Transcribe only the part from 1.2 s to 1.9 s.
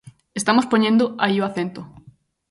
aí o acento.